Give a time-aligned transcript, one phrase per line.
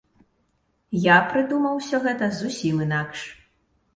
[1.03, 3.19] Я прыдумаў усё гэта зусім інакш.